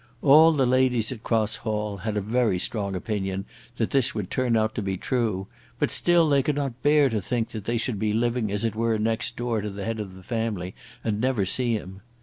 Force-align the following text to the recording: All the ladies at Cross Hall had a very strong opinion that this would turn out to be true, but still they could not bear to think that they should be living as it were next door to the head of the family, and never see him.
All 0.23 0.51
the 0.51 0.65
ladies 0.65 1.11
at 1.11 1.21
Cross 1.21 1.57
Hall 1.57 1.97
had 1.97 2.17
a 2.17 2.21
very 2.21 2.57
strong 2.57 2.95
opinion 2.95 3.45
that 3.77 3.91
this 3.91 4.15
would 4.15 4.31
turn 4.31 4.57
out 4.57 4.73
to 4.73 4.81
be 4.81 4.97
true, 4.97 5.45
but 5.77 5.91
still 5.91 6.27
they 6.27 6.41
could 6.41 6.55
not 6.55 6.81
bear 6.81 7.07
to 7.09 7.21
think 7.21 7.49
that 7.49 7.65
they 7.65 7.77
should 7.77 7.99
be 7.99 8.11
living 8.11 8.51
as 8.51 8.65
it 8.65 8.73
were 8.75 8.97
next 8.97 9.37
door 9.37 9.61
to 9.61 9.69
the 9.69 9.85
head 9.85 9.99
of 9.99 10.15
the 10.15 10.23
family, 10.23 10.73
and 11.03 11.21
never 11.21 11.45
see 11.45 11.73
him. 11.75 12.01